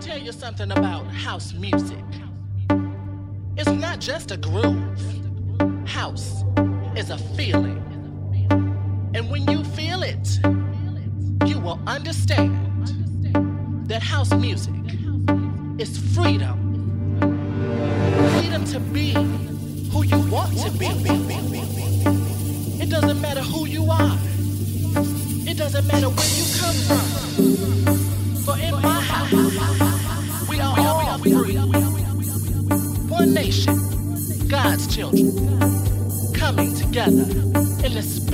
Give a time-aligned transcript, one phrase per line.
[0.00, 2.02] tell you something about house music.
[3.58, 4.98] It's not just a groove.
[5.86, 6.42] House
[6.96, 7.82] is a feeling.
[9.14, 10.38] And when you feel it,
[11.46, 12.56] you will understand
[13.88, 14.74] that house music
[15.78, 16.56] is freedom.
[18.38, 19.12] Freedom to be
[19.90, 20.86] who you want to be.
[22.82, 24.18] It doesn't matter who you are.
[25.46, 28.09] It doesn't matter where you come from.
[35.00, 35.32] Children,
[36.34, 37.22] coming together
[37.82, 38.29] in the spirit